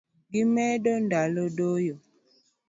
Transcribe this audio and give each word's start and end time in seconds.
Gimedo 0.31 0.91
ndalo 1.05 1.43
doyo 1.57 1.95